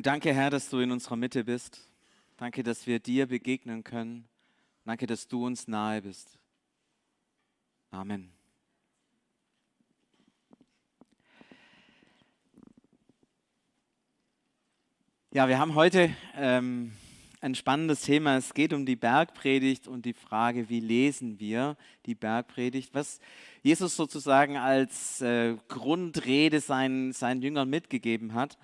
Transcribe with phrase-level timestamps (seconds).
[0.00, 1.78] Und danke, Herr, dass du in unserer Mitte bist.
[2.38, 4.26] Danke, dass wir dir begegnen können.
[4.86, 6.38] Danke, dass du uns nahe bist.
[7.90, 8.32] Amen.
[15.32, 16.92] Ja, wir haben heute ähm,
[17.42, 18.38] ein spannendes Thema.
[18.38, 21.76] Es geht um die Bergpredigt und die Frage, wie lesen wir
[22.06, 23.20] die Bergpredigt, was
[23.62, 28.56] Jesus sozusagen als äh, Grundrede seinen, seinen Jüngern mitgegeben hat.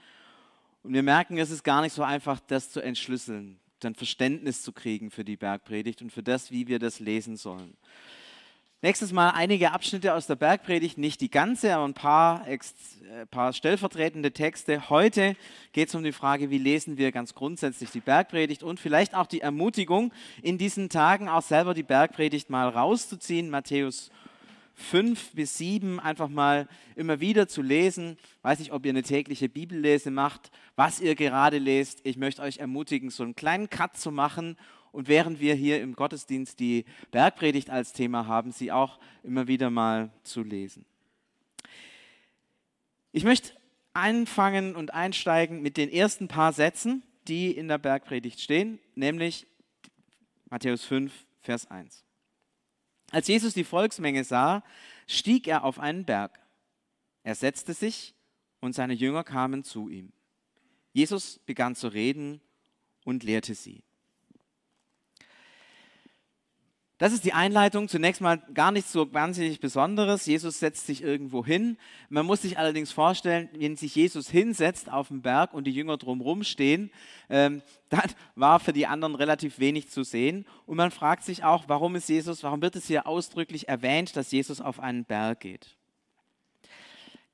[0.87, 4.71] Und wir merken, es ist gar nicht so einfach, das zu entschlüsseln, dann Verständnis zu
[4.71, 7.77] kriegen für die Bergpredigt und für das, wie wir das lesen sollen.
[8.83, 12.61] Nächstes Mal einige Abschnitte aus der Bergpredigt, nicht die ganze, aber ein paar, ein
[13.11, 14.89] äh, paar stellvertretende Texte.
[14.89, 15.35] Heute
[15.73, 19.27] geht es um die Frage, wie lesen wir ganz grundsätzlich die Bergpredigt und vielleicht auch
[19.27, 23.51] die Ermutigung, in diesen Tagen auch selber die Bergpredigt mal rauszuziehen.
[23.51, 24.13] Matthäus
[24.77, 28.19] 5 bis 7 einfach mal immer wieder zu lesen.
[28.43, 32.01] Weiß nicht, ob ihr eine tägliche Bibellese macht, was ihr gerade lest.
[32.05, 34.57] Ich möchte euch ermutigen, so einen kleinen Cut zu machen
[34.93, 39.71] und während wir hier im Gottesdienst die Bergpredigt als Thema haben, sie auch immer wieder
[39.71, 40.85] mal zu lesen.
[43.13, 43.53] Ich möchte
[43.95, 49.47] anfangen und einsteigen mit den ersten paar Sätzen, die in der Bergpredigt stehen, nämlich
[50.51, 52.06] Matthäus 5, Vers 1.
[53.11, 54.63] Als Jesus die Volksmenge sah,
[55.07, 56.41] stieg er auf einen Berg.
[57.23, 58.15] Er setzte sich
[58.61, 60.13] und seine Jünger kamen zu ihm.
[60.93, 62.41] Jesus begann zu reden
[63.05, 63.86] und lehrte sie.
[66.99, 67.89] Das ist die Einleitung.
[67.89, 70.25] Zunächst mal gar nichts so wahnsinnig Besonderes.
[70.25, 71.77] Jesus setzt sich irgendwo hin.
[72.09, 75.99] Man muss sich allerdings vorstellen, wenn sich Jesus hinsetzt auf dem Berg und die Jünger
[75.99, 76.91] drumherum stehen,
[77.29, 80.47] ähm, dann war für die anderen relativ wenig zu sehen.
[80.65, 84.33] Und man fragt sich auch, warum ist Jesus, warum wird es hier ausdrücklich erwähnt, dass
[84.33, 85.76] Jesus auf einen Berg geht?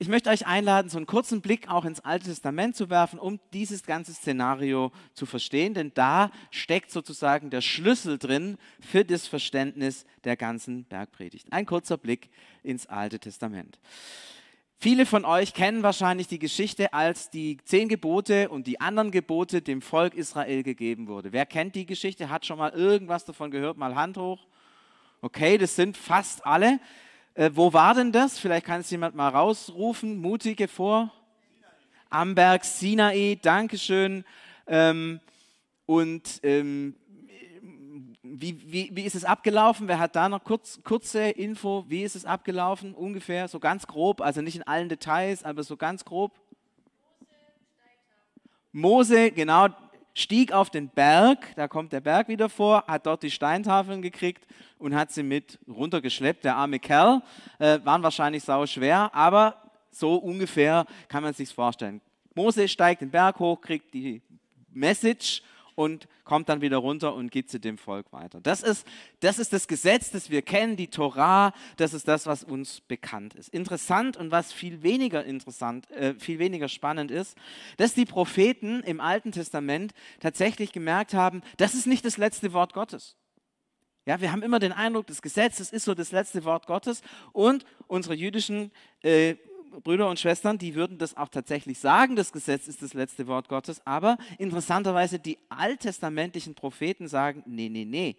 [0.02, 3.38] Ich möchte euch einladen, so einen kurzen Blick auch ins Alte Testament zu werfen, um
[3.52, 10.04] dieses ganze Szenario zu verstehen, denn da steckt sozusagen der Schlüssel drin für das Verständnis
[10.24, 11.52] der ganzen Bergpredigt.
[11.52, 12.30] Ein kurzer Blick
[12.64, 13.78] ins Alte Testament.
[14.76, 19.62] Viele von euch kennen wahrscheinlich die Geschichte, als die zehn Gebote und die anderen Gebote
[19.62, 21.32] dem Volk Israel gegeben wurde.
[21.32, 22.28] Wer kennt die Geschichte?
[22.28, 23.76] Hat schon mal irgendwas davon gehört?
[23.76, 24.48] Mal Hand hoch.
[25.20, 26.80] Okay, das sind fast alle.
[27.34, 28.38] Äh, wo war denn das?
[28.38, 30.20] Vielleicht kann es jemand mal rausrufen.
[30.20, 31.10] Mutige vor.
[32.10, 34.24] Am Berg Sinai, Dankeschön.
[34.66, 35.18] Ähm,
[35.86, 36.94] und ähm,
[38.22, 39.88] wie, wie, wie ist es abgelaufen?
[39.88, 41.86] Wer hat da noch kurz, kurze Info?
[41.88, 42.94] Wie ist es abgelaufen?
[42.94, 46.32] Ungefähr, so ganz grob, also nicht in allen Details, aber so ganz grob.
[48.72, 49.68] Mose, genau,
[50.14, 54.46] stieg auf den Berg, da kommt der Berg wieder vor, hat dort die Steintafeln gekriegt
[54.78, 56.44] und hat sie mit runtergeschleppt.
[56.44, 57.22] Der arme Kerl,
[57.58, 59.56] äh, waren wahrscheinlich sau schwer, aber
[59.90, 62.00] so ungefähr kann man sich vorstellen.
[62.34, 64.22] Mose steigt den Berg hoch, kriegt die
[64.72, 65.42] Message
[65.74, 68.40] und kommt dann wieder runter und gibt sie dem Volk weiter.
[68.40, 68.86] Das ist,
[69.20, 73.34] das ist das Gesetz, das wir kennen, die Torah, das ist das, was uns bekannt
[73.34, 73.48] ist.
[73.48, 77.36] Interessant und was viel weniger interessant, äh, viel weniger spannend ist,
[77.76, 82.72] dass die Propheten im Alten Testament tatsächlich gemerkt haben, das ist nicht das letzte Wort
[82.72, 83.16] Gottes.
[84.04, 87.02] Ja, wir haben immer den Eindruck, das Gesetz, das ist so das letzte Wort Gottes
[87.32, 88.72] und unsere jüdischen
[89.02, 89.36] äh,
[89.82, 93.48] Brüder und Schwestern, die würden das auch tatsächlich sagen, das Gesetz ist das letzte Wort
[93.48, 98.16] Gottes, aber interessanterweise die alttestamentlichen Propheten sagen, nee, nee, nee,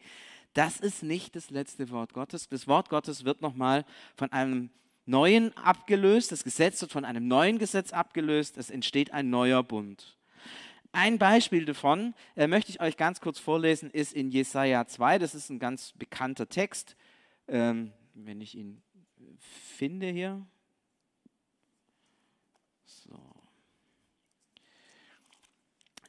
[0.53, 2.47] das ist nicht das letzte Wort Gottes.
[2.49, 4.69] Das Wort Gottes wird nochmal von einem
[5.05, 10.17] neuen abgelöst, das Gesetz wird von einem neuen Gesetz abgelöst, es entsteht ein neuer Bund.
[10.91, 15.17] Ein Beispiel davon äh, möchte ich euch ganz kurz vorlesen, ist in Jesaja 2.
[15.17, 16.95] Das ist ein ganz bekannter Text.
[17.47, 18.81] Ähm, wenn ich ihn
[19.49, 20.45] finde hier.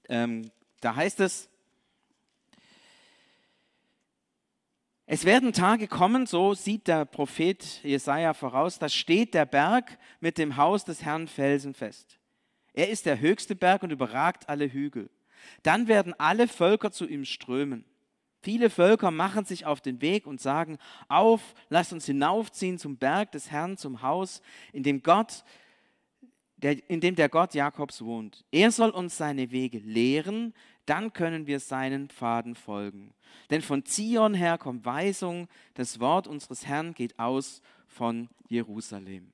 [0.09, 0.51] Ähm,
[0.81, 1.49] da heißt es,
[5.07, 10.39] es werden Tage kommen, so sieht der Prophet Jesaja voraus, da steht der Berg mit
[10.39, 12.19] dem Haus des Herrn felsenfest.
[12.73, 15.11] Er ist der höchste Berg und überragt alle Hügel.
[15.63, 17.85] Dann werden alle Völker zu ihm strömen.
[18.41, 20.79] Viele Völker machen sich auf den Weg und sagen,
[21.09, 24.43] auf, lasst uns hinaufziehen zum Berg des Herrn, zum Haus,
[24.73, 25.45] in dem Gott
[26.65, 28.43] der, in dem der Gott Jakobs wohnt.
[28.51, 30.55] Er soll uns seine Wege lehren,
[30.87, 33.13] dann können wir seinen Pfaden folgen.
[33.51, 39.34] Denn von Zion her kommt Weisung, das Wort unseres Herrn geht aus von Jerusalem.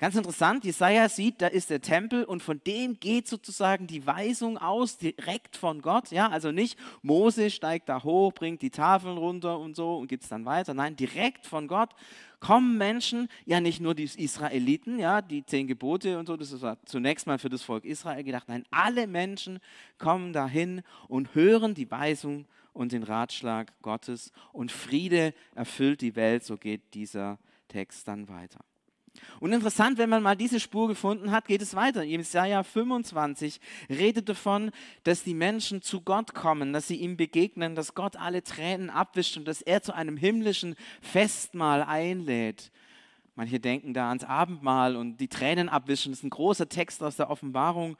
[0.00, 4.56] Ganz interessant, Jesaja sieht, da ist der Tempel und von dem geht sozusagen die Weisung
[4.56, 6.10] aus, direkt von Gott.
[6.10, 10.22] Ja, also nicht Mose steigt da hoch, bringt die Tafeln runter und so und gibt
[10.22, 10.72] es dann weiter.
[10.72, 11.90] Nein, direkt von Gott
[12.40, 16.82] kommen Menschen, ja nicht nur die Israeliten, ja, die zehn Gebote und so, das war
[16.86, 18.48] zunächst mal für das Volk Israel gedacht.
[18.48, 19.58] Nein, alle Menschen
[19.98, 26.42] kommen dahin und hören die Weisung und den Ratschlag Gottes und Friede erfüllt die Welt.
[26.42, 27.38] So geht dieser
[27.68, 28.60] Text dann weiter.
[29.40, 32.02] Und interessant, wenn man mal diese Spur gefunden hat, geht es weiter.
[32.02, 34.70] Jesaja 25 redet davon,
[35.04, 39.36] dass die Menschen zu Gott kommen, dass sie ihm begegnen, dass Gott alle Tränen abwischt
[39.36, 42.70] und dass er zu einem himmlischen Festmahl einlädt.
[43.34, 46.12] Manche denken da ans Abendmahl und die Tränen abwischen.
[46.12, 47.96] Das ist ein großer Text aus der Offenbarung.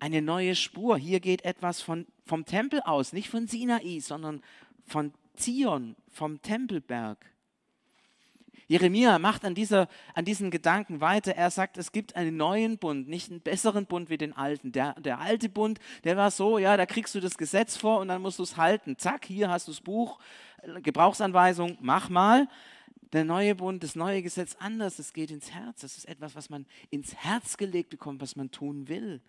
[0.00, 0.98] Eine neue Spur.
[0.98, 4.42] Hier geht etwas von, vom Tempel aus, nicht von Sinai, sondern
[4.84, 7.31] von Zion, vom Tempelberg.
[8.72, 11.36] Jeremia macht an, dieser, an diesen Gedanken weiter.
[11.36, 14.72] Er sagt, es gibt einen neuen Bund, nicht einen besseren Bund wie den alten.
[14.72, 18.08] Der, der alte Bund, der war so, ja, da kriegst du das Gesetz vor und
[18.08, 18.96] dann musst du es halten.
[18.96, 20.18] Zack, hier hast du das Buch,
[20.82, 22.48] Gebrauchsanweisung, mach mal.
[23.12, 25.82] Der neue Bund, das neue Gesetz anders, es geht ins Herz.
[25.82, 29.20] Das ist etwas, was man ins Herz gelegt bekommt, was man tun will.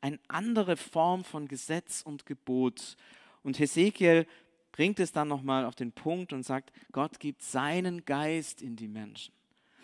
[0.00, 2.96] Eine andere Form von Gesetz und Gebot.
[3.44, 4.26] Und Hesekiel
[4.72, 8.88] bringt es dann nochmal auf den Punkt und sagt, Gott gibt seinen Geist in die
[8.88, 9.32] Menschen.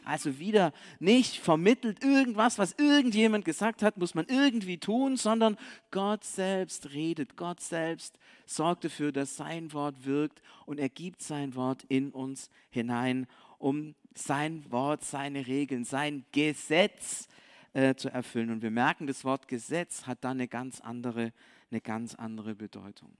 [0.06, 5.56] Also wieder nicht vermittelt irgendwas, was irgendjemand gesagt hat, muss man irgendwie tun, sondern
[5.90, 7.36] Gott selbst redet.
[7.36, 8.16] Gott selbst
[8.46, 13.26] sorgt dafür, dass sein Wort wirkt und er gibt sein Wort in uns hinein,
[13.58, 17.26] um sein Wort, seine Regeln, sein Gesetz
[17.72, 18.50] äh, zu erfüllen.
[18.50, 21.32] Und wir merken, das Wort Gesetz hat da eine ganz andere,
[21.72, 23.10] eine ganz andere Bedeutung.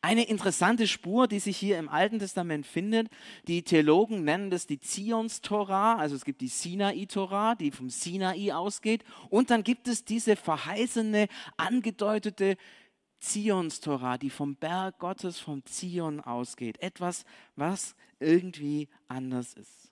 [0.00, 3.08] Eine interessante Spur, die sich hier im Alten Testament findet,
[3.48, 9.04] die Theologen nennen das die Zions-Torah, also es gibt die Sinai-Torah, die vom Sinai ausgeht,
[9.30, 12.56] und dann gibt es diese verheißene, angedeutete
[13.20, 16.80] Zions-Torah, die vom Berg Gottes, vom Zion ausgeht.
[16.80, 17.24] Etwas,
[17.56, 19.90] was irgendwie anders ist.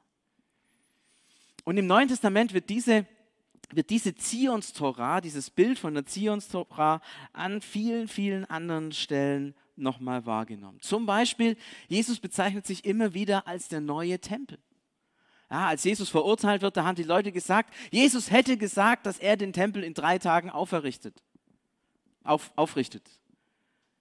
[1.65, 3.07] Und im Neuen Testament wird diese
[3.75, 7.01] wird diese Zions-Torah, dieses Bild von der Zions-Torah
[7.33, 10.81] an vielen, vielen anderen Stellen nochmal wahrgenommen.
[10.81, 11.57] Zum Beispiel,
[11.89, 14.59] Jesus bezeichnet sich immer wieder als der neue Tempel.
[15.51, 19.37] Ja, als Jesus verurteilt wird, da haben die Leute gesagt, Jesus hätte gesagt, dass er
[19.37, 21.23] den Tempel in drei Tagen auferrichtet,
[22.23, 23.03] auf, aufrichtet.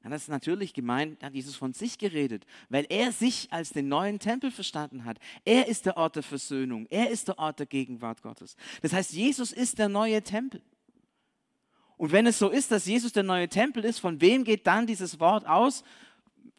[0.03, 3.87] Ja, das ist natürlich gemeint, hat Jesus von sich geredet, weil er sich als den
[3.87, 5.19] neuen Tempel verstanden hat.
[5.45, 8.55] Er ist der Ort der Versöhnung, er ist der Ort der Gegenwart Gottes.
[8.81, 10.61] Das heißt, Jesus ist der neue Tempel.
[12.01, 14.87] Und wenn es so ist, dass Jesus der neue Tempel ist, von wem geht dann
[14.87, 15.83] dieses Wort aus?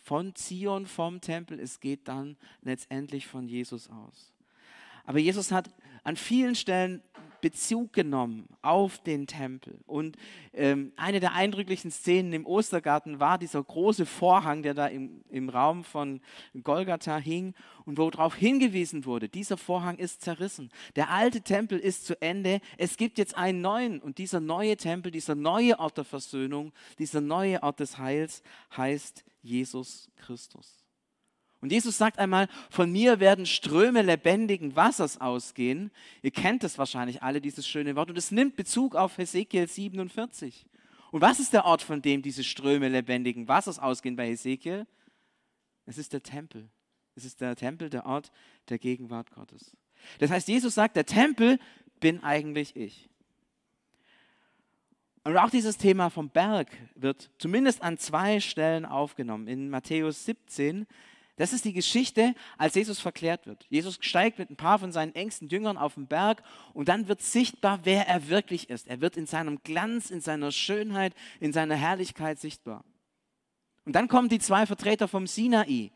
[0.00, 1.58] Von Zion, vom Tempel.
[1.58, 4.32] Es geht dann letztendlich von Jesus aus.
[5.04, 5.68] Aber Jesus hat
[6.04, 7.02] an vielen Stellen
[7.42, 9.78] Bezug genommen auf den Tempel.
[9.86, 10.16] Und
[10.54, 15.50] ähm, eine der eindrücklichen Szenen im Ostergarten war dieser große Vorhang, der da im, im
[15.50, 16.22] Raum von
[16.62, 17.54] Golgatha hing
[17.84, 20.70] und wo darauf hingewiesen wurde, dieser Vorhang ist zerrissen.
[20.96, 22.60] Der alte Tempel ist zu Ende.
[22.78, 27.20] Es gibt jetzt einen neuen und dieser neue Tempel, dieser neue Ort der Versöhnung, dieser
[27.20, 28.42] neue Ort des Heils
[28.74, 30.81] heißt Jesus Christus.
[31.62, 35.92] Und Jesus sagt einmal, von mir werden Ströme lebendigen Wassers ausgehen.
[36.20, 38.10] Ihr kennt das wahrscheinlich alle, dieses schöne Wort.
[38.10, 40.66] Und es nimmt Bezug auf Hesekiel 47.
[41.12, 44.88] Und was ist der Ort, von dem diese Ströme lebendigen Wassers ausgehen bei Hesekiel?
[45.86, 46.68] Es ist der Tempel.
[47.14, 48.32] Es ist der Tempel, der Ort
[48.68, 49.76] der Gegenwart Gottes.
[50.18, 51.60] Das heißt, Jesus sagt, der Tempel
[52.00, 53.08] bin eigentlich ich.
[55.22, 59.46] Und auch dieses Thema vom Berg wird zumindest an zwei Stellen aufgenommen.
[59.46, 60.88] In Matthäus 17
[61.36, 63.64] das ist die Geschichte, als Jesus verklärt wird.
[63.70, 66.42] Jesus steigt mit ein paar von seinen engsten Jüngern auf den Berg
[66.74, 68.86] und dann wird sichtbar, wer er wirklich ist.
[68.86, 72.84] Er wird in seinem Glanz, in seiner Schönheit, in seiner Herrlichkeit sichtbar.
[73.84, 75.90] Und dann kommen die zwei Vertreter vom Sinai.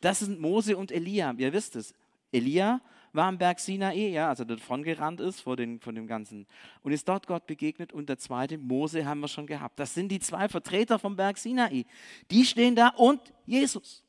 [0.00, 1.34] Das sind Mose und Elia.
[1.38, 1.94] Ihr wisst es.
[2.30, 2.80] Elia
[3.12, 6.46] war am Berg Sinai, ja, also davon gerannt ist vor, den, von dem Ganzen
[6.82, 7.94] und ist dort Gott begegnet.
[7.94, 9.78] Und der zweite, Mose, haben wir schon gehabt.
[9.80, 11.86] Das sind die zwei Vertreter vom Berg Sinai.
[12.30, 14.05] Die stehen da und Jesus.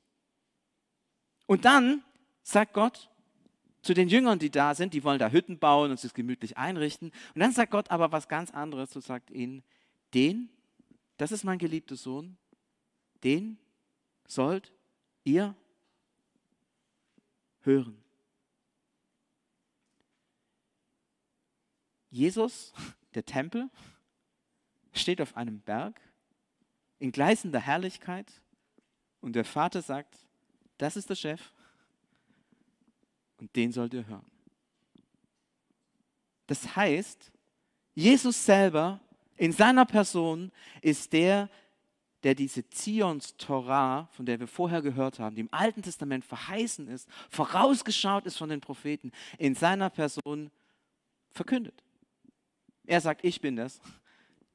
[1.48, 2.04] Und dann
[2.44, 3.10] sagt Gott
[3.82, 7.12] zu den Jüngern, die da sind, die wollen da Hütten bauen und sich gemütlich einrichten.
[7.34, 9.64] Und dann sagt Gott aber was ganz anderes und sagt ihnen,
[10.14, 10.50] den,
[11.18, 12.38] das ist mein geliebter Sohn,
[13.24, 13.58] den
[14.28, 14.74] sollt
[15.24, 15.56] ihr
[17.62, 17.98] hören.
[22.10, 22.74] Jesus,
[23.14, 23.70] der Tempel,
[24.94, 26.02] steht auf einem Berg
[27.00, 28.42] in gleißender Herrlichkeit
[29.22, 30.27] und der Vater sagt,
[30.78, 31.42] das ist der Chef
[33.40, 34.26] und den sollt ihr hören.
[36.48, 37.32] Das heißt,
[37.94, 39.00] Jesus selber
[39.36, 41.50] in seiner Person ist der,
[42.24, 46.88] der diese Zions Torah, von der wir vorher gehört haben, die im Alten Testament verheißen
[46.88, 50.50] ist, vorausgeschaut ist von den Propheten, in seiner Person
[51.32, 51.84] verkündet.
[52.86, 53.80] Er sagt, ich bin das,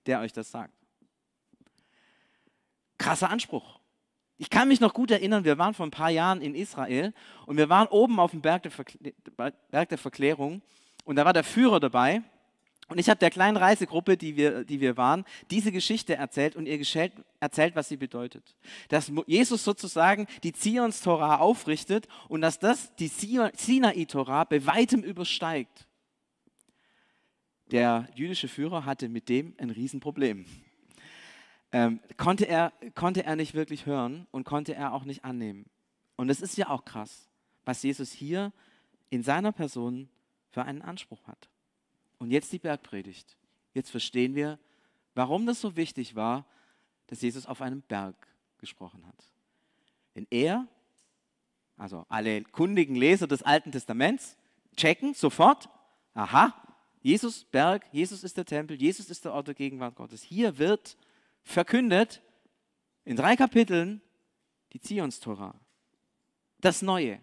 [0.07, 0.75] der euch das sagt.
[2.99, 3.82] Krasser Anspruch.
[4.43, 7.15] Ich kann mich noch gut erinnern, wir waren vor ein paar Jahren in Israel
[7.47, 8.99] und wir waren oben auf dem Berg der, Verkl
[9.71, 10.63] Berg der Verklärung
[11.05, 12.23] und da war der Führer dabei
[12.89, 16.67] und ich habe der kleinen Reisegruppe, die wir, die wir waren, diese Geschichte erzählt und
[16.67, 16.81] ihr
[17.39, 18.57] erzählt, was sie bedeutet.
[18.89, 25.87] Dass Jesus sozusagen die Zions-Torah aufrichtet und dass das die Sinai-Torah bei weitem übersteigt.
[27.71, 30.47] Der jüdische Führer hatte mit dem ein Riesenproblem.
[31.73, 35.65] Ähm, konnte, er, konnte er nicht wirklich hören und konnte er auch nicht annehmen.
[36.17, 37.29] Und es ist ja auch krass,
[37.65, 38.53] was Jesus hier
[39.09, 40.09] in seiner Person
[40.51, 41.49] für einen Anspruch hat.
[42.19, 43.37] Und jetzt die Bergpredigt.
[43.75, 44.59] Jetzt verstehen wir,
[45.15, 46.45] warum das so wichtig war,
[47.07, 48.15] dass Jesus auf einem Berg
[48.59, 49.33] gesprochen hat.
[50.15, 50.67] Denn er,
[51.77, 54.37] also alle kundigen Leser des Alten Testaments,
[54.77, 55.69] checken sofort,
[56.15, 56.55] aha,
[57.03, 60.23] Jesus Berg, Jesus ist der Tempel, Jesus ist der Ort der Gegenwart Gottes.
[60.23, 60.97] Hier wird
[61.43, 62.23] verkündet
[63.05, 64.01] in drei Kapiteln
[64.73, 65.55] die Zions-Tora.
[66.61, 67.21] Das Neue.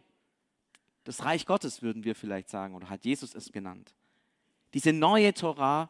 [1.03, 3.95] Das Reich Gottes würden wir vielleicht sagen, oder hat Jesus es genannt.
[4.73, 5.89] Diese neue Tora,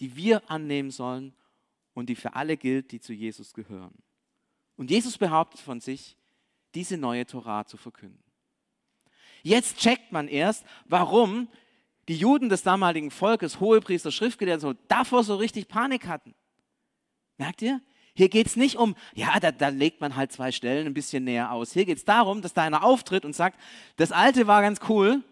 [0.00, 1.34] die wir annehmen sollen
[1.94, 3.94] und die für alle gilt, die zu Jesus gehören.
[4.76, 6.16] Und Jesus behauptet von sich,
[6.74, 8.22] diese neue Tora zu verkünden.
[9.42, 11.48] Jetzt checkt man erst, warum
[12.08, 16.34] die Juden des damaligen Volkes, Hohepriester, Schriftgelehrte, so, davor so richtig Panik hatten.
[17.38, 17.80] Merkt ihr?
[18.14, 21.22] Hier geht es nicht um, ja, da, da, legt man halt zwei Stellen ein bisschen
[21.22, 21.72] näher aus.
[21.72, 23.60] Hier geht es darum, dass da einer auftritt und sagt,
[23.96, 25.22] das Alte war ganz cool,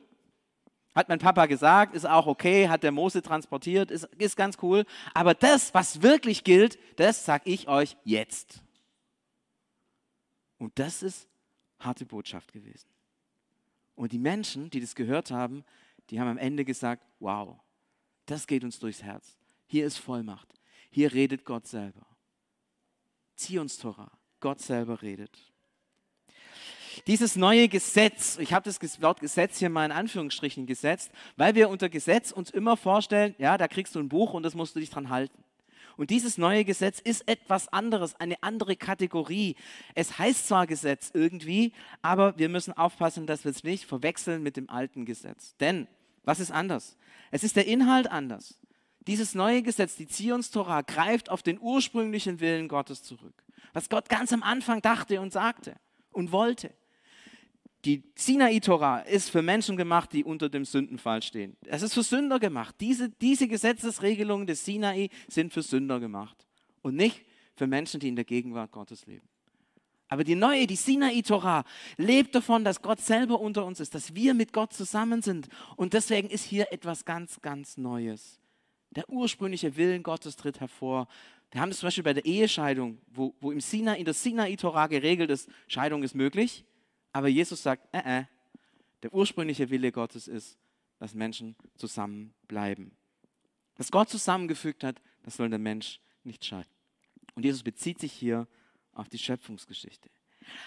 [0.94, 4.84] hat mein Papa gesagt, ist auch okay, hat der Mose transportiert, ist, ist ganz cool.
[5.14, 8.62] Aber das, was wirklich gilt, das sage ich euch jetzt.
[10.58, 11.28] Und das ist
[11.80, 12.88] harte Botschaft gewesen.
[13.96, 15.64] Und die Menschen, die das gehört haben,
[16.10, 17.58] die haben am Ende gesagt, wow,
[18.26, 19.36] das geht uns durchs Herz.
[19.66, 20.55] Hier ist Vollmacht.
[20.96, 22.06] Hier redet Gott selber.
[23.34, 24.10] Zieh uns Torah.
[24.40, 25.52] Gott selber redet.
[27.06, 31.68] Dieses neue Gesetz, ich habe das Wort Gesetz hier mal in Anführungsstrichen gesetzt, weil wir
[31.68, 34.80] unter Gesetz uns immer vorstellen, ja, da kriegst du ein Buch und das musst du
[34.80, 35.44] dich dran halten.
[35.98, 39.56] Und dieses neue Gesetz ist etwas anderes, eine andere Kategorie.
[39.94, 44.56] Es heißt zwar Gesetz irgendwie, aber wir müssen aufpassen, dass wir es nicht verwechseln mit
[44.56, 45.56] dem alten Gesetz.
[45.58, 45.88] Denn
[46.24, 46.96] was ist anders?
[47.30, 48.58] Es ist der Inhalt anders.
[49.06, 53.34] Dieses neue Gesetz, die Zions-Torah, greift auf den ursprünglichen Willen Gottes zurück.
[53.72, 55.76] Was Gott ganz am Anfang dachte und sagte
[56.12, 56.72] und wollte.
[57.84, 61.56] Die Sinai-Tora ist für Menschen gemacht, die unter dem Sündenfall stehen.
[61.66, 62.74] Es ist für Sünder gemacht.
[62.80, 66.46] Diese, diese Gesetzesregelungen des Sinai sind für Sünder gemacht
[66.82, 69.28] und nicht für Menschen, die in der Gegenwart Gottes leben.
[70.08, 71.64] Aber die neue, die Sinai-Tora,
[71.96, 75.48] lebt davon, dass Gott selber unter uns ist, dass wir mit Gott zusammen sind.
[75.76, 78.40] Und deswegen ist hier etwas ganz, ganz Neues.
[78.90, 81.08] Der ursprüngliche Willen Gottes tritt hervor.
[81.50, 84.86] Wir haben das zum Beispiel bei der Ehescheidung, wo, wo im Sinai, in der Sinai-Tora
[84.86, 86.64] geregelt ist, Scheidung ist möglich.
[87.12, 88.24] Aber Jesus sagt, äh, äh,
[89.02, 90.58] der ursprüngliche Wille Gottes ist,
[90.98, 92.92] dass Menschen zusammenbleiben.
[93.76, 96.70] Was Gott zusammengefügt hat, das soll der Mensch nicht scheiden.
[97.34, 98.48] Und Jesus bezieht sich hier
[98.92, 100.08] auf die Schöpfungsgeschichte.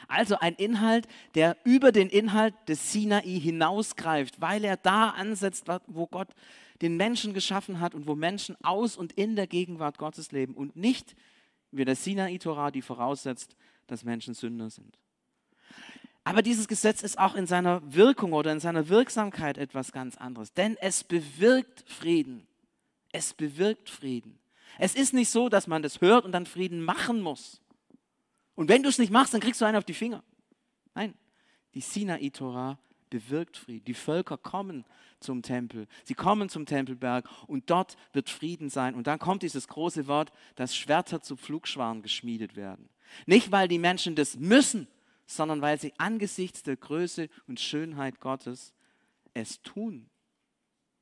[0.08, 6.06] Also ein Inhalt, der über den Inhalt des Sinai hinausgreift, weil er da ansetzt, wo
[6.08, 6.30] Gott
[6.82, 10.76] den Menschen geschaffen hat und wo Menschen aus und in der Gegenwart Gottes leben und
[10.76, 11.16] nicht,
[11.72, 13.56] wie der Sinai-Torah die voraussetzt,
[13.88, 14.98] dass Menschen Sünder sind.
[16.24, 20.54] Aber dieses Gesetz ist auch in seiner Wirkung oder in seiner Wirksamkeit etwas ganz anderes,
[20.54, 22.48] denn es bewirkt Frieden.
[23.12, 24.38] Es bewirkt Frieden.
[24.78, 27.62] Es ist nicht so, dass man das hört und dann Frieden machen muss.
[28.56, 30.24] Und wenn du es nicht machst, dann kriegst du einen auf die Finger.
[30.94, 31.16] Nein,
[31.74, 32.78] die Sinai-Torah
[33.10, 33.86] bewirkt Frieden.
[33.86, 34.86] Die Völker kommen
[35.20, 35.88] zum Tempel.
[36.04, 38.96] Sie kommen zum Tempelberg und dort wird Frieden sein.
[38.96, 42.90] Und dann kommt dieses große Wort, dass Schwerter zu Pflugscharen geschmiedet werden.
[43.26, 44.88] Nicht, weil die Menschen das müssen,
[45.26, 48.74] sondern weil sie angesichts der Größe und Schönheit Gottes
[49.34, 50.10] es tun.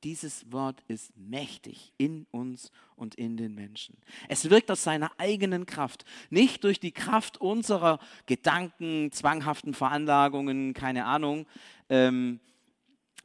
[0.04, 3.98] Dieses Wort ist mächtig in uns und in den Menschen.
[4.30, 11.06] Es wirkt aus seiner eigenen Kraft, nicht durch die Kraft unserer Gedanken, zwanghaften Veranlagungen, keine
[11.06, 11.48] Ahnung,
[11.90, 12.40] ähm,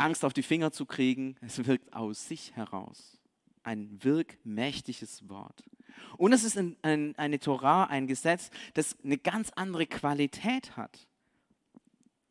[0.03, 1.37] Angst auf die Finger zu kriegen.
[1.41, 3.19] Es wirkt aus sich heraus.
[3.63, 5.63] Ein wirkmächtiges Wort.
[6.17, 11.07] Und es ist ein, ein, eine Torah, ein Gesetz, das eine ganz andere Qualität hat.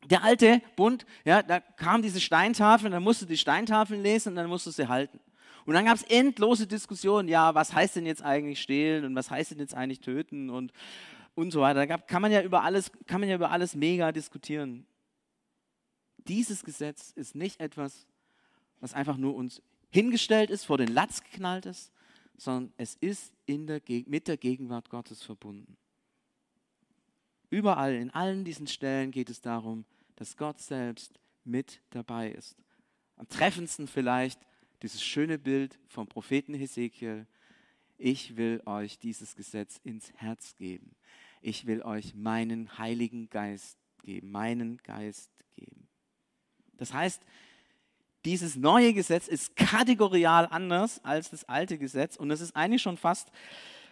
[0.06, 4.36] Der alte Bund, ja, da kam diese Steintafel, dann musst du die Steintafeln lesen und
[4.36, 5.20] dann musst du sie halten.
[5.64, 9.30] Und dann gab es endlose Diskussionen, ja, was heißt denn jetzt eigentlich stehlen und was
[9.30, 10.72] heißt denn jetzt eigentlich töten und,
[11.34, 11.86] und so weiter.
[11.86, 14.86] Da kann man ja über alles, kann man ja über alles mega diskutieren.
[16.28, 18.06] Dieses Gesetz ist nicht etwas,
[18.80, 21.92] was einfach nur uns hingestellt ist, vor den Latz geknallt ist,
[22.36, 25.76] sondern es ist der, mit der Gegenwart Gottes verbunden.
[27.50, 29.84] Überall, in allen diesen Stellen geht es darum,
[30.16, 32.56] dass Gott selbst mit dabei ist.
[33.16, 34.40] Am treffendsten vielleicht
[34.82, 37.26] dieses schöne Bild vom Propheten Hesekiel.
[37.98, 40.96] Ich will euch dieses Gesetz ins Herz geben.
[41.40, 45.30] Ich will euch meinen Heiligen Geist geben, meinen Geist.
[46.82, 47.22] Das heißt,
[48.24, 52.96] dieses neue Gesetz ist kategorial anders als das alte Gesetz und es ist eigentlich schon
[52.96, 53.30] fast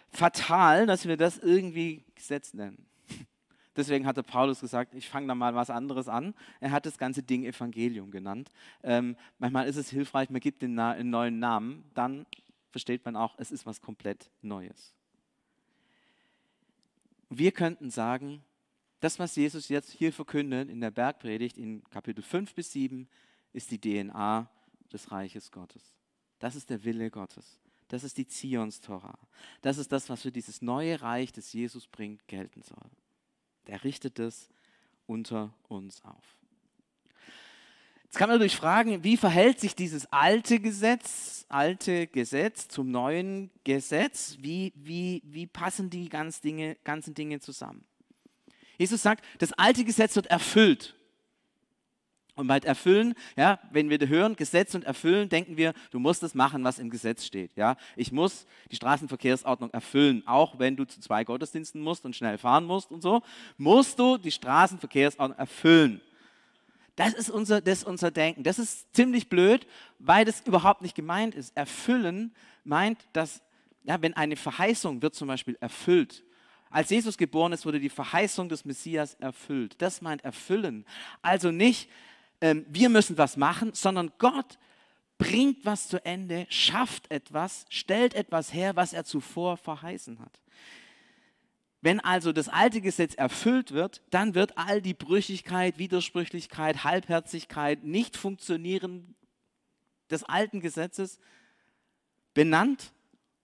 [0.09, 2.85] fatal, dass wir das irgendwie Gesetz nennen.
[3.77, 6.33] Deswegen hatte Paulus gesagt, ich fange da mal was anderes an.
[6.59, 8.49] Er hat das ganze Ding Evangelium genannt.
[8.83, 12.25] Ähm, manchmal ist es hilfreich, man gibt den einen neuen Namen, dann
[12.71, 14.93] versteht man auch, es ist was komplett Neues.
[17.29, 18.43] Wir könnten sagen,
[19.01, 23.07] das, was Jesus jetzt hier verkündet in der Bergpredigt in Kapitel 5 bis 7,
[23.51, 24.49] ist die DNA
[24.93, 25.81] des Reiches Gottes.
[26.39, 27.59] Das ist der Wille Gottes.
[27.87, 29.17] Das ist die Zions-Tora.
[29.61, 32.89] Das ist das, was für dieses neue Reich, das Jesus bringt, gelten soll.
[33.67, 34.49] Der richtet es
[35.07, 36.37] unter uns auf.
[38.03, 43.49] Jetzt kann man natürlich fragen, wie verhält sich dieses alte Gesetz, alte Gesetz zum neuen
[43.63, 44.37] Gesetz?
[44.39, 47.83] Wie, wie, wie passen die ganzen Dinge, ganzen Dinge zusammen?
[48.81, 50.95] Jesus sagt, das alte Gesetz wird erfüllt.
[52.33, 56.33] Und bei Erfüllen, ja, wenn wir hören Gesetz und Erfüllen, denken wir, du musst das
[56.33, 57.55] machen, was im Gesetz steht.
[57.55, 57.77] Ja?
[57.95, 62.65] Ich muss die Straßenverkehrsordnung erfüllen, auch wenn du zu zwei Gottesdiensten musst und schnell fahren
[62.65, 63.21] musst und so,
[63.55, 66.01] musst du die Straßenverkehrsordnung erfüllen.
[66.95, 68.41] Das ist unser, das ist unser Denken.
[68.41, 69.67] Das ist ziemlich blöd,
[69.99, 71.55] weil das überhaupt nicht gemeint ist.
[71.55, 72.33] Erfüllen
[72.63, 73.43] meint, dass,
[73.83, 76.23] ja, wenn eine Verheißung wird zum Beispiel erfüllt,
[76.71, 79.75] als Jesus geboren ist, wurde die Verheißung des Messias erfüllt.
[79.79, 80.85] Das meint erfüllen.
[81.21, 81.89] Also nicht,
[82.39, 84.57] ähm, wir müssen was machen, sondern Gott
[85.17, 90.41] bringt was zu Ende, schafft etwas, stellt etwas her, was er zuvor verheißen hat.
[91.81, 98.17] Wenn also das alte Gesetz erfüllt wird, dann wird all die Brüchigkeit, Widersprüchlichkeit, Halbherzigkeit, nicht
[98.17, 99.15] funktionieren
[100.09, 101.19] des alten Gesetzes
[102.33, 102.93] benannt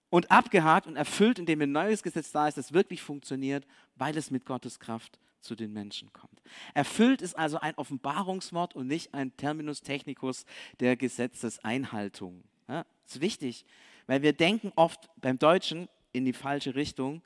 [0.10, 3.65] und abgehakt und erfüllt, indem ein neues Gesetz da ist, das wirklich funktioniert,
[3.96, 6.41] weil es mit Gottes Kraft zu den Menschen kommt.
[6.74, 10.46] Erfüllt ist also ein Offenbarungswort und nicht ein Terminus technicus
[10.80, 12.43] der Gesetzeseinhaltung.
[12.67, 13.65] Ja, das ist wichtig,
[14.08, 17.22] weil wir denken oft beim Deutschen in die falsche Richtung.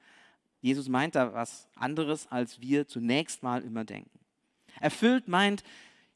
[0.61, 4.19] Jesus meint da was anderes, als wir zunächst mal immer denken.
[4.79, 5.63] Erfüllt meint,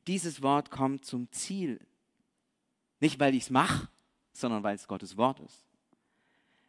[0.08, 1.80] dieses Wort kommt zum Ziel.
[3.00, 3.90] Nicht, weil ich es mache,
[4.34, 5.66] sondern weil es Gottes Wort ist.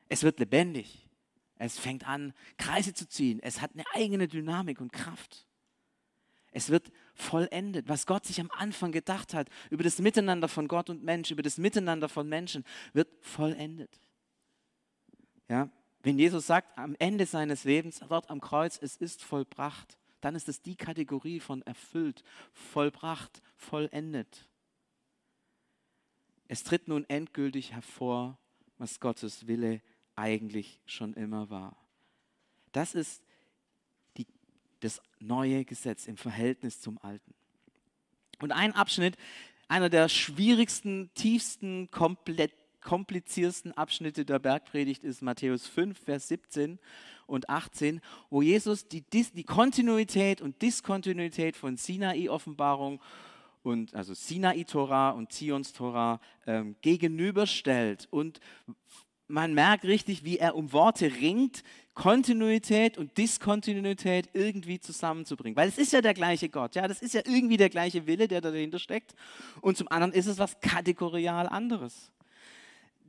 [0.08, 1.06] Es wird lebendig.
[1.58, 3.40] Es fängt an, Kreise zu ziehen.
[3.42, 5.46] Es hat eine eigene Dynamik und Kraft.
[6.52, 7.88] Es wird vollendet.
[7.88, 11.42] Was Gott sich am Anfang gedacht hat über das Miteinander von Gott und Mensch, über
[11.42, 14.00] das Miteinander von Menschen, wird vollendet.
[15.48, 15.70] Ja,
[16.02, 20.48] wenn Jesus sagt am Ende seines Lebens, dort am Kreuz, es ist vollbracht, dann ist
[20.48, 24.48] es die Kategorie von erfüllt, vollbracht, vollendet.
[26.48, 28.38] Es tritt nun endgültig hervor,
[28.78, 31.76] was Gottes Wille ist eigentlich schon immer war.
[32.72, 33.22] Das ist
[34.16, 34.26] die,
[34.80, 37.34] das neue Gesetz im Verhältnis zum alten.
[38.40, 39.16] Und ein Abschnitt,
[39.68, 42.52] einer der schwierigsten, tiefsten, komplett
[42.86, 46.78] kompliziertesten Abschnitte der Bergpredigt ist Matthäus 5, Vers 17
[47.26, 48.00] und 18,
[48.30, 53.02] wo Jesus die, die Kontinuität und Diskontinuität von Sinai-Offenbarung
[53.64, 58.38] und also Sinai-Torah und Zions-Torah ähm, gegenüberstellt und
[59.28, 61.62] man merkt richtig, wie er um Worte ringt,
[61.94, 65.56] Kontinuität und Diskontinuität irgendwie zusammenzubringen.
[65.56, 68.28] Weil es ist ja der gleiche Gott, ja, das ist ja irgendwie der gleiche Wille,
[68.28, 69.14] der dahinter steckt.
[69.62, 72.12] Und zum anderen ist es was kategorial anderes.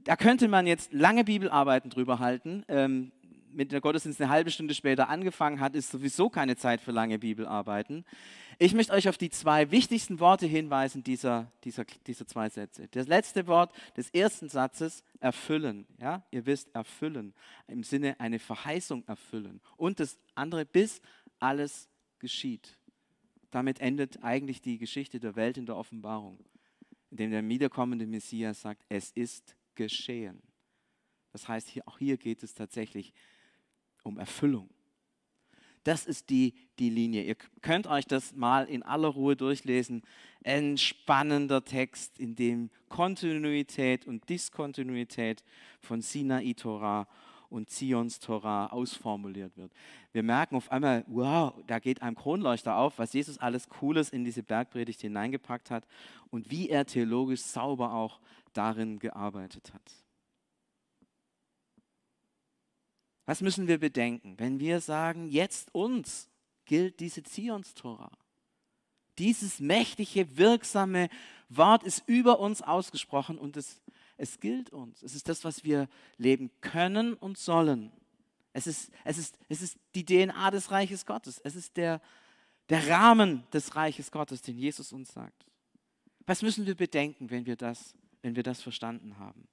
[0.05, 2.63] Da könnte man jetzt lange Bibelarbeiten drüber halten.
[2.69, 3.11] Ähm,
[3.51, 7.19] mit der Gottesdienst eine halbe Stunde später angefangen hat, ist sowieso keine Zeit für lange
[7.19, 8.05] Bibelarbeiten.
[8.59, 12.87] Ich möchte euch auf die zwei wichtigsten Worte hinweisen dieser, dieser, dieser zwei Sätze.
[12.89, 15.85] Das letzte Wort des ersten Satzes, erfüllen.
[15.99, 16.23] Ja?
[16.31, 17.33] Ihr wisst, erfüllen.
[17.67, 19.61] Im Sinne eine Verheißung erfüllen.
[19.75, 21.01] Und das andere, bis
[21.39, 22.77] alles geschieht.
[23.51, 26.39] Damit endet eigentlich die Geschichte der Welt in der Offenbarung,
[27.11, 30.41] indem der wiederkommende Messias sagt, es ist geschehen.
[31.31, 33.36] Das heißt, hier, auch hier geht es tatsächlich um
[34.15, 34.69] Erfüllung.
[35.83, 37.23] Das ist die, die Linie.
[37.23, 40.03] Ihr könnt euch das mal in aller Ruhe durchlesen.
[40.43, 45.45] Ein spannender Text, in dem Kontinuität und Diskontinuität
[45.79, 47.07] von Sinai Torah
[47.49, 49.71] und Zions Torah ausformuliert wird.
[50.11, 54.25] Wir merken auf einmal, wow, da geht einem Kronleuchter auf, was Jesus alles Cooles in
[54.25, 55.87] diese Bergpredigt hineingepackt hat
[56.31, 58.19] und wie er theologisch sauber auch
[58.51, 60.06] darin gearbeitet hat.
[63.27, 66.29] Was müssen wir bedenken, wenn wir sagen, jetzt uns
[66.63, 68.09] gilt diese Zions-Tora?
[69.17, 71.09] Dieses mächtige, wirksame
[71.49, 73.81] Wort ist über uns ausgesprochen und es,
[74.15, 75.03] es gilt uns.
[75.03, 77.91] Es ist das, was wir leben können und sollen.
[78.53, 81.41] Es ist, es ist, es ist die DNA des Reiches Gottes.
[81.43, 82.01] Es ist der,
[82.69, 85.45] der Rahmen des Reiches Gottes, den Jesus uns sagt.
[86.25, 89.49] Was müssen wir bedenken, wenn wir das, wenn wir das verstanden haben?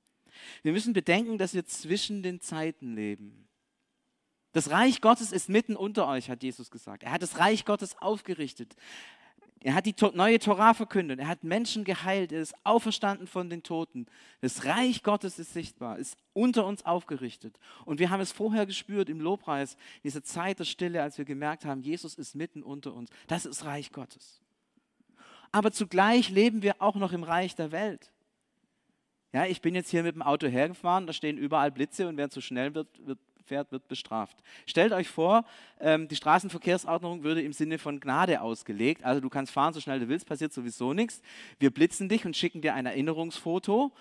[0.62, 3.48] Wir müssen bedenken, dass wir zwischen den Zeiten leben.
[4.54, 7.02] Das Reich Gottes ist mitten unter euch, hat Jesus gesagt.
[7.02, 8.76] Er hat das Reich Gottes aufgerichtet.
[9.60, 11.18] Er hat die neue Torah verkündet.
[11.18, 12.30] Er hat Menschen geheilt.
[12.30, 14.06] Er ist auferstanden von den Toten.
[14.42, 17.58] Das Reich Gottes ist sichtbar, ist unter uns aufgerichtet.
[17.84, 21.24] Und wir haben es vorher gespürt im Lobpreis, in dieser Zeit der Stille, als wir
[21.24, 23.10] gemerkt haben, Jesus ist mitten unter uns.
[23.26, 24.40] Das ist Reich Gottes.
[25.50, 28.12] Aber zugleich leben wir auch noch im Reich der Welt.
[29.32, 32.30] Ja, ich bin jetzt hier mit dem Auto hergefahren, da stehen überall Blitze und wer
[32.30, 34.36] zu schnell wird, wird fährt, wird bestraft.
[34.66, 35.44] Stellt euch vor,
[35.80, 39.04] ähm, die Straßenverkehrsordnung würde im Sinne von Gnade ausgelegt.
[39.04, 41.22] Also du kannst fahren, so schnell du willst, passiert sowieso nichts.
[41.58, 43.92] Wir blitzen dich und schicken dir ein Erinnerungsfoto.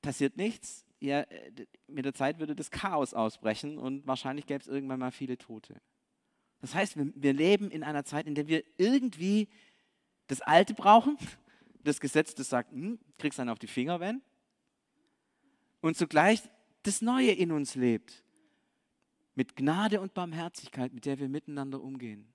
[0.00, 0.84] Passiert nichts.
[1.00, 5.12] Ja, äh, mit der Zeit würde das Chaos ausbrechen und wahrscheinlich gäbe es irgendwann mal
[5.12, 5.80] viele Tote.
[6.60, 9.48] Das heißt, wir, leben in einer Zeit, in der wir irgendwie
[10.28, 11.18] das Alte brauchen,
[11.82, 14.22] das Gesetz, das sagt, hm, kriegst einen auf die Finger, wenn.
[15.80, 16.40] Und zugleich
[16.82, 18.24] das Neue in uns lebt.
[19.34, 22.26] Mit Gnade und Barmherzigkeit, mit der wir miteinander umgehen.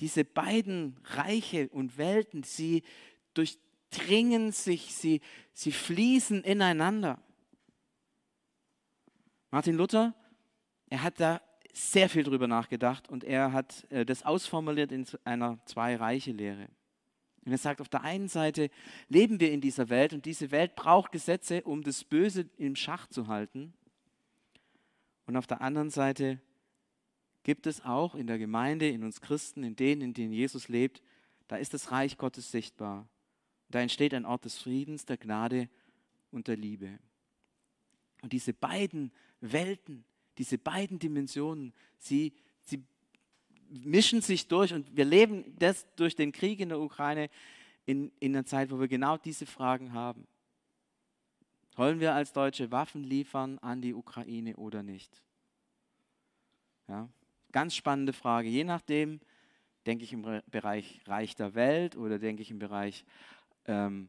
[0.00, 2.82] Diese beiden Reiche und Welten, sie
[3.34, 5.20] durchdringen sich, sie,
[5.52, 7.22] sie fließen ineinander.
[9.50, 10.14] Martin Luther,
[10.88, 11.40] er hat da
[11.72, 16.68] sehr viel drüber nachgedacht und er hat äh, das ausformuliert in einer Zwei-Reiche-Lehre.
[17.44, 18.70] Und er sagt, auf der einen Seite
[19.08, 23.06] leben wir in dieser Welt und diese Welt braucht Gesetze, um das Böse im Schach
[23.06, 23.72] zu halten.
[25.26, 26.40] Und auf der anderen Seite
[27.42, 31.02] gibt es auch in der Gemeinde, in uns Christen, in denen, in denen Jesus lebt,
[31.48, 33.08] da ist das Reich Gottes sichtbar.
[33.70, 35.68] Da entsteht ein Ort des Friedens, der Gnade
[36.30, 36.98] und der Liebe.
[38.22, 40.04] Und diese beiden Welten,
[40.38, 42.34] diese beiden Dimensionen, sie,
[43.70, 47.30] mischen sich durch und wir leben das durch den Krieg in der Ukraine
[47.86, 50.26] in, in einer Zeit, wo wir genau diese Fragen haben.
[51.76, 55.22] Wollen wir als Deutsche Waffen liefern an die Ukraine oder nicht?
[56.88, 57.08] Ja,
[57.52, 58.48] ganz spannende Frage.
[58.48, 59.20] Je nachdem,
[59.86, 63.04] denke ich im Bereich Reich der Welt oder denke ich im Bereich
[63.66, 64.08] ähm,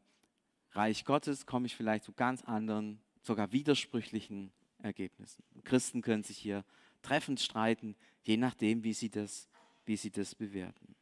[0.71, 5.43] Reich Gottes, komme ich vielleicht zu ganz anderen, sogar widersprüchlichen Ergebnissen.
[5.63, 6.65] Christen können sich hier
[7.01, 9.47] treffend streiten, je nachdem, wie sie das
[9.91, 10.95] wie sie das bewerten.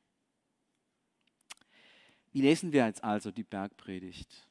[2.32, 4.48] Wie lesen wir jetzt also die Bergpredigt?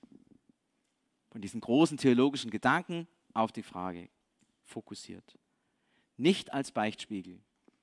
[1.32, 4.08] Von diesen großen theologischen Gedanken auf die Frage
[4.62, 5.36] fokussiert.
[6.16, 7.40] Nicht als Beichtspiegel.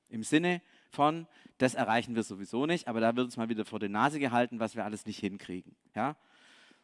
[0.07, 3.81] Im Sinne von, das erreichen wir sowieso nicht, aber da wird uns mal wieder vor
[3.81, 5.75] die Nase gehalten, was wir alles nicht hinkriegen.
[5.93, 6.15] Ja?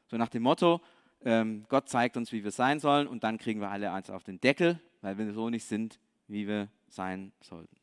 [0.07, 0.81] So nach dem Motto,
[1.23, 4.25] ähm, Gott zeigt uns, wie wir sein sollen und dann kriegen wir alle eins auf
[4.25, 7.80] den Deckel, weil wir so nicht sind, wie wir sein sollten.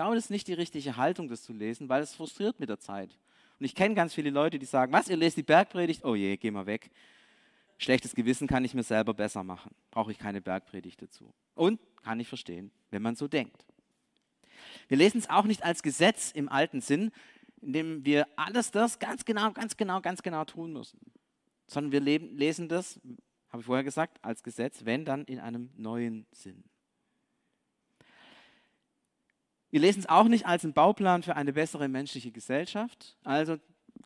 [0.00, 2.70] Ich glaube, das ist nicht die richtige Haltung, das zu lesen, weil es frustriert mit
[2.70, 3.18] der Zeit.
[3.58, 6.06] Und ich kenne ganz viele Leute, die sagen, was, ihr lest die Bergpredigt?
[6.06, 6.90] Oh je, geh mal weg.
[7.76, 9.74] Schlechtes Gewissen kann ich mir selber besser machen.
[9.90, 11.34] Brauche ich keine Bergpredigt dazu.
[11.54, 13.66] Und kann ich verstehen, wenn man so denkt.
[14.88, 17.10] Wir lesen es auch nicht als Gesetz im alten Sinn,
[17.60, 20.98] in dem wir alles das ganz genau, ganz genau, ganz genau tun müssen.
[21.66, 22.98] Sondern wir lesen das,
[23.50, 26.64] habe ich vorher gesagt, als Gesetz, wenn dann in einem neuen Sinn.
[29.70, 33.16] Wir lesen es auch nicht als einen Bauplan für eine bessere menschliche Gesellschaft.
[33.22, 33.56] Also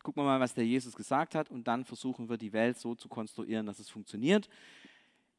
[0.03, 2.93] gucken wir mal, was der Jesus gesagt hat und dann versuchen wir die Welt so
[2.93, 4.47] zu konstruieren, dass es funktioniert.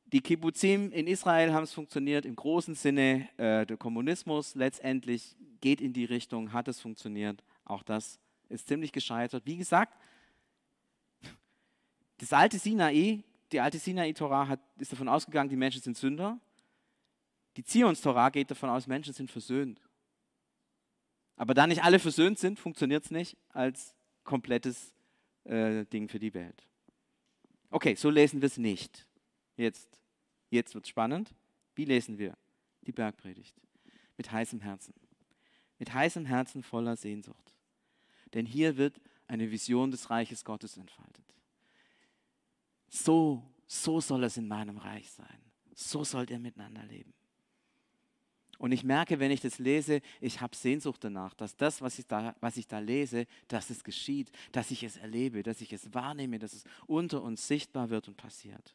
[0.06, 3.28] Die Kibbuzim in Israel haben es funktioniert im großen Sinne.
[3.38, 7.42] Äh, der Kommunismus letztendlich geht in die Richtung, hat es funktioniert.
[7.64, 9.44] Auch das ist ziemlich gescheitert.
[9.46, 9.96] Wie gesagt,
[12.18, 16.38] das alte Sinai, die alte Sinai-Torah ist davon ausgegangen, die Menschen sind Sünder.
[17.56, 19.80] Die Zions-Torah geht davon aus, Menschen sind versöhnt.
[21.36, 23.94] Aber da nicht alle versöhnt sind, funktioniert es nicht als
[24.24, 24.92] komplettes
[25.44, 26.66] äh, Ding für die Welt.
[27.70, 29.06] Okay, so lesen wir es nicht.
[29.56, 30.00] Jetzt,
[30.50, 31.34] jetzt wird es spannend.
[31.74, 32.36] Wie lesen wir
[32.82, 33.54] die Bergpredigt?
[34.16, 34.94] Mit heißem Herzen.
[35.78, 37.54] mit heißem Herzen voller Sehnsucht.
[38.32, 41.34] Denn hier wird eine Vision des Reiches Gottes entfaltet.
[42.88, 45.38] So, so soll es in meinem Reich sein.
[45.74, 47.12] So sollt ihr miteinander leben.
[48.58, 52.06] Und ich merke, wenn ich das lese, ich habe Sehnsucht danach, dass das, was ich,
[52.06, 55.92] da, was ich da lese, dass es geschieht, dass ich es erlebe, dass ich es
[55.92, 58.74] wahrnehme, dass es unter uns sichtbar wird und passiert.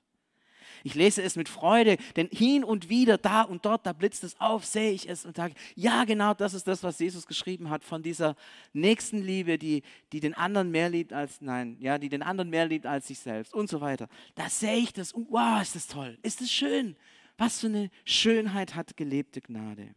[0.83, 4.39] Ich lese es mit Freude, denn hin und wieder, da und dort, da blitzt es
[4.39, 7.83] auf, sehe ich es und sage, ja, genau das ist das, was Jesus geschrieben hat
[7.83, 8.35] von dieser
[8.73, 12.85] Nächstenliebe, die, die den anderen mehr liebt als, nein, ja, die den anderen mehr liebt
[12.85, 14.07] als sich selbst und so weiter.
[14.35, 16.95] Da sehe ich das und wow, ist das toll, ist das schön.
[17.37, 19.95] Was für eine Schönheit hat gelebte Gnade.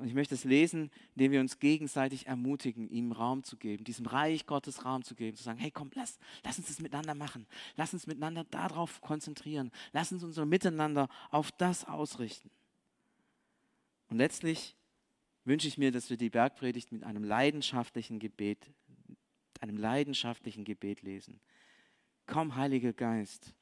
[0.00, 4.06] Und ich möchte es lesen, indem wir uns gegenseitig ermutigen, ihm Raum zu geben, diesem
[4.06, 7.46] Reich Gottes Raum zu geben, zu sagen, hey komm, lass, lass uns das miteinander machen.
[7.76, 9.70] Lass uns miteinander darauf konzentrieren.
[9.92, 12.50] Lass uns unser Miteinander auf das ausrichten.
[14.08, 14.74] Und letztlich
[15.44, 18.72] wünsche ich mir, dass wir die Bergpredigt mit einem leidenschaftlichen Gebet,
[19.60, 21.40] einem leidenschaftlichen Gebet lesen.
[22.26, 23.54] Komm, Heiliger Geist,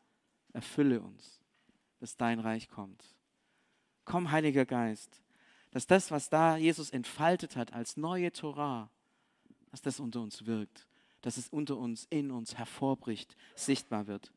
[0.53, 1.41] erfülle uns,
[2.01, 3.05] dass dein Reich kommt.
[4.05, 5.23] Komm, Heiliger Geist,
[5.71, 8.91] dass das, was da Jesus entfaltet hat als neue Torah,
[9.71, 10.87] dass das unter uns wirkt,
[11.21, 14.33] dass es unter uns, in uns hervorbricht, sichtbar wird.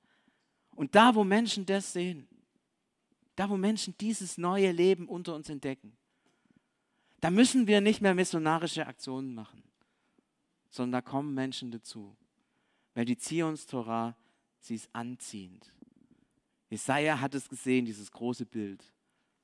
[0.76, 2.28] Und da, wo Menschen das sehen,
[3.36, 5.96] da, wo Menschen dieses neue Leben unter uns entdecken,
[7.22, 9.64] da müssen wir nicht mehr missionarische Aktionen machen,
[10.70, 12.16] sondern da kommen Menschen dazu,
[12.94, 14.18] weil die Zions-Torah,
[14.60, 15.72] sie ist anziehend.
[16.72, 18.82] Jesaja hat es gesehen, dieses große Bild.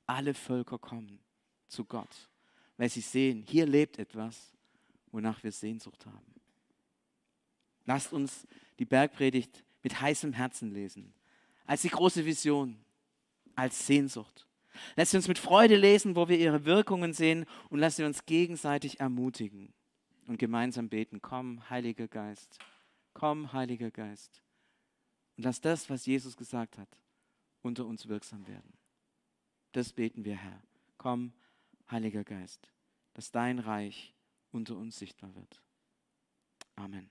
[0.06, 1.20] Alle Völker kommen
[1.68, 2.30] zu Gott,
[2.78, 4.54] weil sie sehen, hier lebt etwas,
[5.12, 6.34] wonach wir Sehnsucht haben.
[7.84, 8.46] Lasst uns
[8.78, 11.12] die Bergpredigt mit heißem Herzen lesen,
[11.66, 12.78] als die große Vision,
[13.54, 14.46] als Sehnsucht.
[14.96, 19.74] Lasst uns mit Freude lesen, wo wir ihre Wirkungen sehen und lasst uns gegenseitig ermutigen
[20.26, 21.20] und gemeinsam beten.
[21.20, 22.58] Komm, Heiliger Geist,
[23.12, 24.42] komm, Heiliger Geist.
[25.36, 26.88] Und lass das, was Jesus gesagt hat,
[27.62, 28.72] unter uns wirksam werden.
[29.72, 30.62] Das beten wir, Herr.
[30.96, 31.32] Komm,
[31.90, 32.70] Heiliger Geist,
[33.14, 34.14] dass dein Reich
[34.50, 35.62] unter uns sichtbar wird.
[36.76, 37.10] Amen.